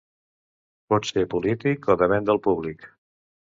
Pot 0.93 1.09
ser 1.09 1.27
polític 1.35 1.87
o 1.95 1.99
de 2.05 2.09
venda 2.17 2.37
al 2.37 2.43
públic. 2.51 2.91